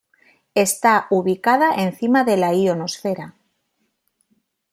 Está 0.55 1.05
ubicada 1.11 1.69
encima 1.75 2.23
de 2.23 2.35
la 2.35 2.55
ionosfera. 2.55 3.35